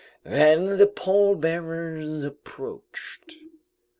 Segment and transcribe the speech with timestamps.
[0.23, 3.35] Then the pallbearers approached.